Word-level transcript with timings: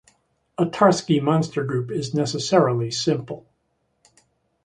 A 0.57 0.65
Tarski 0.65 1.21
monster 1.21 1.63
group 1.63 1.91
is 1.91 2.11
necessarily 2.15 2.89
simple. 2.89 3.45